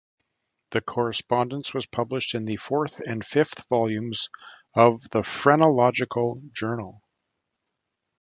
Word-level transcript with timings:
The 0.71 0.81
correspondence 0.81 1.75
was 1.75 1.85
published 1.85 2.33
in 2.33 2.45
the 2.45 2.55
fourth 2.55 2.99
and 3.05 3.23
fifth 3.23 3.63
volumes 3.69 4.29
of 4.73 5.07
the 5.11 5.21
"Phrenological 5.21 6.41
Journal". 6.53 7.03